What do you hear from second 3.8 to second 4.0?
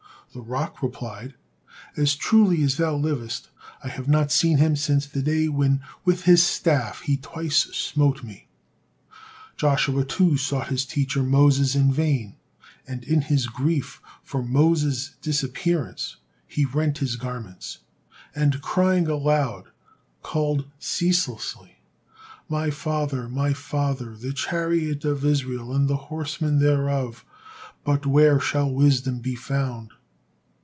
I